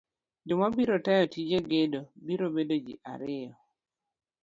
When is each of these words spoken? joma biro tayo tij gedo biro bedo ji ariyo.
joma 0.47 0.67
biro 0.75 0.97
tayo 1.05 1.25
tij 1.33 1.51
gedo 1.71 1.99
biro 2.25 2.45
bedo 2.55 2.75
ji 2.85 2.93
ariyo. 3.13 3.53